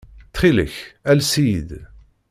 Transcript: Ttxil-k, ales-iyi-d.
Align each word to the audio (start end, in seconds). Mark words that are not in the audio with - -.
Ttxil-k, 0.27 0.75
ales-iyi-d. 1.09 1.69